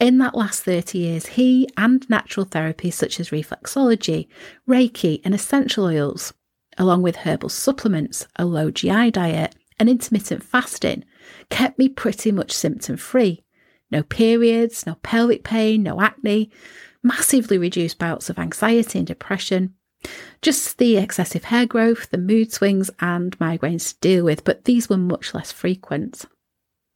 In 0.00 0.18
that 0.18 0.34
last 0.34 0.62
30 0.62 0.98
years, 0.98 1.26
he 1.26 1.68
and 1.76 2.08
natural 2.08 2.46
therapies 2.46 2.94
such 2.94 3.20
as 3.20 3.30
reflexology, 3.30 4.28
Reiki, 4.68 5.20
and 5.24 5.34
essential 5.34 5.84
oils, 5.84 6.32
along 6.78 7.02
with 7.02 7.16
herbal 7.16 7.50
supplements, 7.50 8.26
a 8.36 8.44
low 8.44 8.70
GI 8.70 9.10
diet, 9.10 9.54
and 9.78 9.88
intermittent 9.88 10.42
fasting, 10.42 11.04
kept 11.50 11.78
me 11.78 11.88
pretty 11.88 12.32
much 12.32 12.52
symptom 12.52 12.96
free. 12.96 13.44
No 13.90 14.02
periods, 14.02 14.86
no 14.86 14.96
pelvic 15.02 15.44
pain, 15.44 15.82
no 15.82 16.00
acne, 16.00 16.50
massively 17.02 17.58
reduced 17.58 17.98
bouts 17.98 18.28
of 18.28 18.38
anxiety 18.38 18.98
and 18.98 19.06
depression. 19.06 19.74
Just 20.42 20.78
the 20.78 20.96
excessive 20.96 21.44
hair 21.44 21.66
growth, 21.66 22.10
the 22.10 22.18
mood 22.18 22.52
swings, 22.52 22.90
and 23.00 23.38
migraines 23.38 23.92
to 23.92 24.00
deal 24.00 24.24
with, 24.24 24.44
but 24.44 24.64
these 24.64 24.88
were 24.88 24.96
much 24.96 25.34
less 25.34 25.52
frequent. 25.52 26.24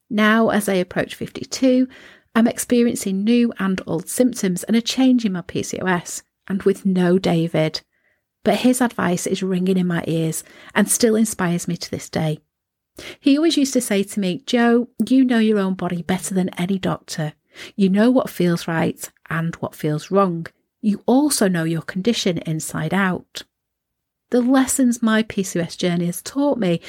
Now, 0.09 0.51
as 0.51 0.69
I 0.69 0.75
approach 0.75 1.15
52, 1.15 1.89
I'm 2.35 2.47
experiencing 2.47 3.25
new 3.25 3.53
and 3.59 3.81
old 3.87 4.09
symptoms 4.09 4.65
and 4.65 4.77
a 4.77 4.83
change 4.83 5.25
in 5.25 5.33
my 5.33 5.43
PCOS, 5.43 6.23
and 6.49 6.63
with 6.65 6.85
no 6.85 7.19
David. 7.19 7.83
But 8.43 8.59
his 8.59 8.81
advice 8.81 9.27
is 9.27 9.43
ringing 9.43 9.77
in 9.77 9.87
my 9.87 10.03
ears 10.07 10.43
and 10.75 10.91
still 10.91 11.15
inspires 11.15 11.69
me 11.69 11.77
to 11.77 11.91
this 11.91 12.09
day. 12.09 12.41
He 13.19 13.37
always 13.37 13.57
used 13.57 13.73
to 13.75 13.81
say 13.81 14.03
to 14.03 14.21
me, 14.21 14.43
Joe, 14.47 14.89
you 15.09 15.25
know 15.25 15.39
your 15.39 15.59
own 15.59 15.75
body 15.75 16.03
better 16.03 16.35
than 16.35 16.51
any 16.51 16.79
doctor. 16.79 17.35
You 17.77 17.89
know 17.89 18.11
what 18.11 18.31
feels 18.31 18.69
right 18.69 19.11
and 19.29 19.55
what 19.57 19.75
feels 19.75 20.11
wrong. 20.11 20.47
You 20.81 21.03
also 21.07 21.49
know 21.49 21.65
your 21.65 21.83
condition 21.83 22.39
inside 22.39 22.95
out. 22.95 23.43
The 24.31 24.41
lessons 24.41 25.03
my 25.03 25.23
PCOS 25.23 25.77
journey 25.77 26.07
has 26.07 26.23
taught 26.23 26.59
me 26.59 26.81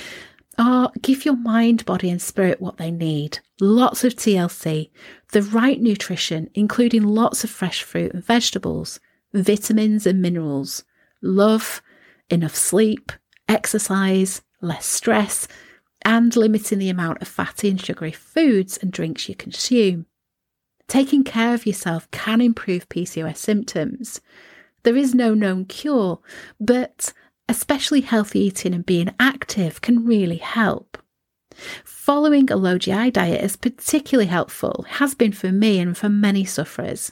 are 0.58 0.92
give 1.02 1.26
your 1.26 1.36
mind, 1.36 1.86
body, 1.86 2.10
and 2.10 2.22
spirit 2.22 2.62
what 2.62 2.78
they 2.78 2.92
need. 2.92 3.40
Lots 3.60 4.04
of 4.04 4.14
TLC, 4.14 4.92
the 5.32 5.42
right 5.42 5.82
nutrition, 5.82 6.50
including 6.54 7.04
lots 7.04 7.44
of 7.44 7.50
fresh 7.50 7.84
fruit 7.84 8.14
and 8.14 8.24
vegetables, 8.24 9.00
vitamins 9.34 10.06
and 10.06 10.22
minerals, 10.22 10.84
love, 11.22 11.82
enough 12.30 12.56
sleep, 12.56 13.12
exercise, 13.48 14.42
less 14.62 14.86
stress, 14.86 15.48
and 16.04 16.36
limiting 16.36 16.80
the 16.80 16.90
amount 16.90 17.22
of 17.22 17.28
fatty 17.28 17.70
and 17.70 17.80
sugary 17.80 18.12
foods 18.12 18.78
and 18.78 18.92
drinks 18.92 19.28
you 19.30 19.36
consume. 19.36 20.06
Taking 20.88 21.24
care 21.24 21.54
of 21.54 21.66
yourself 21.66 22.10
can 22.12 22.42
improve 22.42 22.90
PCOS 22.90 23.38
symptoms. 23.38 24.22
There 24.84 24.98
is 24.98 25.16
no 25.16 25.34
known 25.34 25.66
cure, 25.66 26.20
but 26.60 27.14
especially 27.48 28.02
healthy 28.02 28.40
eating 28.40 28.74
and 28.74 28.86
being 28.86 29.14
active 29.20 29.82
can 29.82 30.06
really 30.06 30.38
help. 30.38 30.98
Following 31.84 32.50
a 32.50 32.56
low 32.56 32.78
GI 32.78 33.12
diet 33.12 33.44
is 33.44 33.56
particularly 33.56 34.28
helpful, 34.28 34.86
has 34.90 35.16
been 35.16 35.32
for 35.32 35.52
me 35.52 35.80
and 35.80 35.98
for 35.98 36.10
many 36.10 36.46
sufferers. 36.46 37.12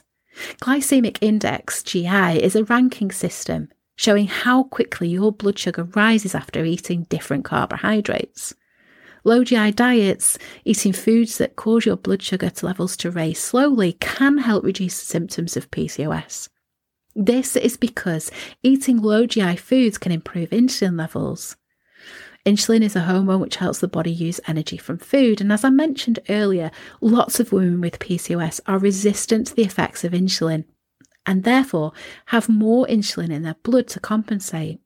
Glycemic 0.60 1.18
index, 1.20 1.82
GI, 1.82 2.42
is 2.42 2.56
a 2.56 2.64
ranking 2.64 3.10
system 3.10 3.68
showing 3.96 4.26
how 4.28 4.62
quickly 4.62 5.08
your 5.08 5.30
blood 5.30 5.58
sugar 5.58 5.84
rises 5.84 6.34
after 6.34 6.64
eating 6.64 7.02
different 7.10 7.44
carbohydrates. 7.44 8.54
Low 9.24 9.44
GI 9.44 9.72
diets, 9.72 10.38
eating 10.64 10.92
foods 10.92 11.38
that 11.38 11.56
cause 11.56 11.84
your 11.84 11.96
blood 11.96 12.22
sugar 12.22 12.50
levels 12.62 12.96
to 12.98 13.10
raise 13.10 13.38
slowly, 13.38 13.94
can 13.94 14.38
help 14.38 14.64
reduce 14.64 14.94
symptoms 14.94 15.56
of 15.56 15.70
PCOS. 15.70 16.48
This 17.14 17.56
is 17.56 17.76
because 17.76 18.30
eating 18.62 18.98
low 18.98 19.26
GI 19.26 19.56
foods 19.56 19.98
can 19.98 20.12
improve 20.12 20.50
insulin 20.50 20.98
levels. 20.98 21.56
Insulin 22.46 22.82
is 22.82 22.96
a 22.96 23.00
hormone 23.00 23.40
which 23.40 23.56
helps 23.56 23.80
the 23.80 23.88
body 23.88 24.10
use 24.10 24.40
energy 24.46 24.78
from 24.78 24.96
food, 24.96 25.40
and 25.40 25.52
as 25.52 25.62
I 25.62 25.70
mentioned 25.70 26.20
earlier, 26.30 26.70
lots 27.02 27.38
of 27.38 27.52
women 27.52 27.80
with 27.80 27.98
PCOS 27.98 28.60
are 28.66 28.78
resistant 28.78 29.48
to 29.48 29.54
the 29.54 29.64
effects 29.64 30.04
of 30.04 30.12
insulin 30.12 30.64
and 31.26 31.44
therefore 31.44 31.92
have 32.26 32.48
more 32.48 32.86
insulin 32.86 33.30
in 33.30 33.42
their 33.42 33.56
blood 33.62 33.86
to 33.88 34.00
compensate. 34.00 34.79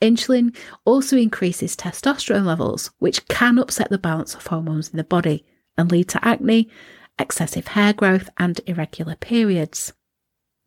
Insulin 0.00 0.56
also 0.84 1.16
increases 1.16 1.76
testosterone 1.76 2.44
levels, 2.44 2.90
which 2.98 3.26
can 3.28 3.58
upset 3.58 3.90
the 3.90 3.98
balance 3.98 4.34
of 4.34 4.46
hormones 4.46 4.88
in 4.90 4.96
the 4.96 5.04
body 5.04 5.44
and 5.76 5.90
lead 5.90 6.08
to 6.10 6.24
acne, 6.26 6.70
excessive 7.18 7.68
hair 7.68 7.92
growth, 7.92 8.30
and 8.38 8.60
irregular 8.66 9.16
periods. 9.16 9.92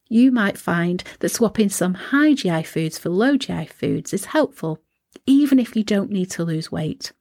You 0.10 0.32
might 0.32 0.58
find 0.58 1.04
that 1.20 1.30
swapping 1.30 1.70
some 1.70 1.94
high 1.94 2.34
GI 2.34 2.64
foods 2.64 2.98
for 2.98 3.10
low 3.10 3.38
GI 3.38 3.68
foods 3.68 4.14
is 4.14 4.26
helpful, 4.26 4.80
even 5.26 5.60
if 5.60 5.76
you 5.76 5.84
don't 5.84 6.12
need 6.12 6.30
to 6.32 6.44
lose 6.44 6.72
weight. 6.72 7.14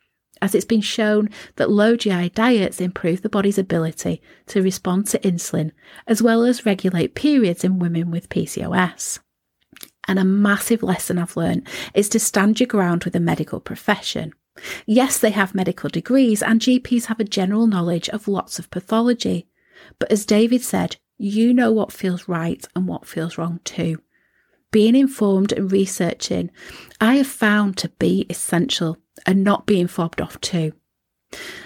as 0.43 0.55
it's 0.55 0.65
been 0.65 0.81
shown 0.81 1.29
that 1.57 1.71
low 1.71 1.97
GI 1.97 2.31
diets 2.31 2.81
improve 2.81 3.23
the 3.23 3.29
body's 3.29 3.59
ability 3.59 4.23
to 4.47 4.63
respond 4.63 5.07
to 5.07 5.19
insulin, 5.21 5.71
as 6.07 6.23
well 6.23 6.45
as 6.45 6.67
regulate 6.67 7.15
periods 7.15 7.65
in 7.65 7.79
women 7.79 8.11
with 8.11 8.29
PCOS. 8.29 9.21
And 10.11 10.19
a 10.19 10.25
massive 10.25 10.83
lesson 10.83 11.19
I've 11.19 11.37
learned 11.37 11.69
is 11.95 12.09
to 12.09 12.19
stand 12.19 12.59
your 12.59 12.67
ground 12.67 13.05
with 13.05 13.13
the 13.13 13.21
medical 13.21 13.61
profession. 13.61 14.33
Yes, 14.85 15.21
they 15.21 15.31
have 15.31 15.55
medical 15.55 15.89
degrees, 15.89 16.43
and 16.43 16.61
GPs 16.61 17.05
have 17.05 17.21
a 17.21 17.25
general 17.25 17.69
knowledge 17.69 18.09
of 18.09 18.27
lots 18.27 18.59
of 18.59 18.73
pathology. 18.73 19.47
But 20.01 20.11
as 20.11 20.27
David 20.27 20.63
said, 20.63 20.97
you 21.17 21.55
know 21.55 21.71
what 21.71 21.93
feels 21.93 22.27
right 22.27 22.67
and 22.75 22.89
what 22.89 23.07
feels 23.07 23.39
wrong 23.39 23.61
too. 23.63 24.03
Being 24.73 24.97
informed 24.97 25.53
and 25.53 25.71
researching, 25.71 26.51
I 27.01 27.15
have 27.15 27.29
found 27.29 27.77
to 27.77 27.89
be 27.91 28.27
essential 28.29 28.97
and 29.25 29.45
not 29.45 29.65
being 29.65 29.87
fobbed 29.87 30.21
off 30.21 30.41
too. 30.41 30.73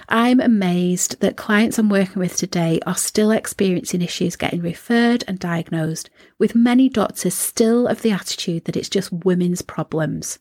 I'm 0.08 0.40
amazed 0.40 1.20
that 1.20 1.36
clients 1.36 1.78
I'm 1.78 1.88
working 1.88 2.20
with 2.20 2.36
today 2.36 2.80
are 2.86 2.96
still 2.96 3.30
experiencing 3.30 4.02
issues 4.02 4.36
getting 4.36 4.60
referred 4.60 5.24
and 5.26 5.38
diagnosed, 5.38 6.10
with 6.38 6.54
many 6.54 6.88
doctors 6.88 7.34
still 7.34 7.86
of 7.86 8.02
the 8.02 8.10
attitude 8.10 8.66
that 8.66 8.76
it's 8.76 8.90
just 8.90 9.12
women's 9.12 9.62
problems. 9.62 10.38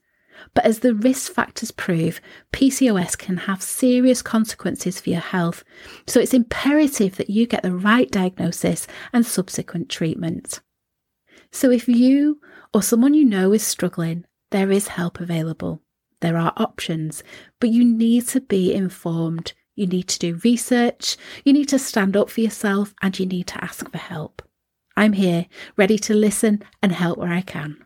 But 0.54 0.66
as 0.66 0.80
the 0.80 0.94
risk 0.94 1.32
factors 1.32 1.72
prove, 1.72 2.20
PCOS 2.52 3.18
can 3.18 3.38
have 3.38 3.62
serious 3.62 4.22
consequences 4.22 5.00
for 5.00 5.10
your 5.10 5.22
health, 5.22 5.64
so 6.06 6.20
it's 6.20 6.34
imperative 6.34 7.16
that 7.16 7.30
you 7.30 7.48
get 7.48 7.64
the 7.64 7.76
right 7.76 8.12
diagnosis 8.12 8.88
and 9.14 9.26
subsequent 9.26 9.90
treatment. 9.90 10.60
So 11.52 11.72
if 11.72 11.88
you 11.88 12.42
or 12.74 12.82
someone 12.82 13.14
you 13.14 13.24
know 13.24 13.54
is 13.54 13.64
struggling, 13.64 14.26
there 14.52 14.72
is 14.72 14.90
help 14.90 15.20
available. 15.20 15.82
There 16.24 16.38
are 16.38 16.54
options, 16.56 17.22
but 17.60 17.70
you 17.72 17.84
need 17.84 18.30
to 18.30 18.40
be 18.40 18.74
informed. 18.74 19.52
You 19.76 19.88
need 19.88 20.08
to 20.08 20.20
do 20.20 20.40
research, 20.46 21.18
you 21.44 21.52
need 21.52 21.68
to 21.68 21.78
stand 21.78 22.16
up 22.16 22.30
for 22.30 22.40
yourself, 22.40 22.96
and 23.02 23.20
you 23.20 23.26
need 23.26 23.48
to 23.48 23.62
ask 23.62 23.92
for 23.92 23.98
help. 23.98 24.42
I'm 24.96 25.12
here, 25.12 25.48
ready 25.76 25.98
to 26.00 26.14
listen 26.14 26.64
and 26.82 26.94
help 26.94 27.18
where 27.18 27.34
I 27.34 27.42
can. 27.42 27.84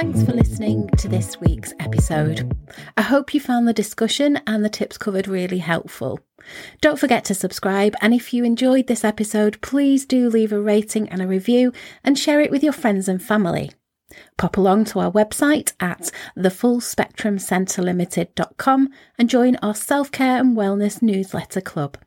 Thanks 0.00 0.22
for 0.22 0.32
listening 0.32 0.88
to 0.96 1.08
this 1.08 1.38
week's 1.42 1.74
episode. 1.78 2.56
I 2.96 3.02
hope 3.02 3.34
you 3.34 3.40
found 3.40 3.68
the 3.68 3.74
discussion 3.74 4.40
and 4.46 4.64
the 4.64 4.70
tips 4.70 4.96
covered 4.96 5.28
really 5.28 5.58
helpful. 5.58 6.20
Don't 6.80 6.98
forget 6.98 7.22
to 7.26 7.34
subscribe, 7.34 7.94
and 8.00 8.14
if 8.14 8.32
you 8.32 8.42
enjoyed 8.42 8.86
this 8.86 9.04
episode, 9.04 9.60
please 9.60 10.06
do 10.06 10.30
leave 10.30 10.54
a 10.54 10.60
rating 10.60 11.06
and 11.10 11.20
a 11.20 11.26
review 11.26 11.74
and 12.02 12.18
share 12.18 12.40
it 12.40 12.50
with 12.50 12.64
your 12.64 12.72
friends 12.72 13.08
and 13.08 13.22
family. 13.22 13.72
Pop 14.38 14.56
along 14.56 14.86
to 14.86 15.00
our 15.00 15.12
website 15.12 15.74
at 15.80 16.10
thefullspectrumcentrelimited.com 16.34 18.88
and 19.18 19.28
join 19.28 19.56
our 19.56 19.74
self 19.74 20.10
care 20.10 20.40
and 20.40 20.56
wellness 20.56 21.02
newsletter 21.02 21.60
club. 21.60 21.98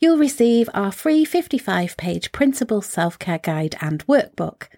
You'll 0.00 0.16
receive 0.16 0.70
our 0.74 0.92
free 0.92 1.24
55 1.24 1.96
page 1.96 2.30
printable 2.30 2.82
self 2.82 3.18
care 3.18 3.40
guide 3.40 3.74
and 3.80 4.06
workbook. 4.06 4.68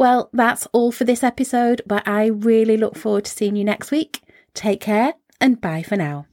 Well, 0.00 0.30
that's 0.32 0.66
all 0.72 0.92
for 0.92 1.04
this 1.04 1.22
episode, 1.22 1.82
but 1.86 2.08
I 2.08 2.28
really 2.28 2.78
look 2.78 2.96
forward 2.96 3.26
to 3.26 3.30
seeing 3.30 3.54
you 3.54 3.64
next 3.64 3.90
week. 3.90 4.22
Take 4.54 4.80
care 4.80 5.12
and 5.42 5.60
bye 5.60 5.82
for 5.82 5.96
now. 5.96 6.24